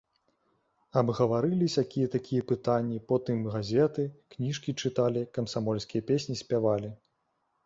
Абгаварылі 1.01 1.67
сякія-такія 1.73 2.45
пытанні, 2.51 2.97
потым 3.11 3.37
газеты, 3.57 4.03
кніжкі 4.37 4.77
чыталі, 4.87 5.21
камсамольскія 5.37 6.01
песні 6.11 6.35
спявалі. 6.43 6.91